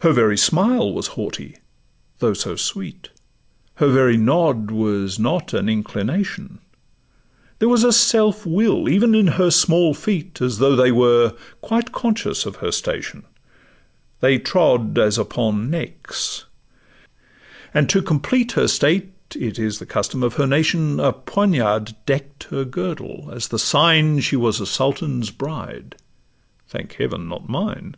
[0.00, 1.56] Her very smile was haughty,
[2.18, 3.08] though so sweet;
[3.76, 6.58] Her very nod was not an inclination;
[7.58, 11.32] There was a self will even in her small feet, As though they were
[11.62, 13.22] quite conscious of her station—
[14.20, 16.44] They trod as upon necks;
[17.72, 22.42] and to complete Her state (it is the custom of her nation), A poniard deck'd
[22.50, 25.94] her girdle, as the sign She was a sultan's bride
[26.68, 27.94] (thank Heaven, not mine!).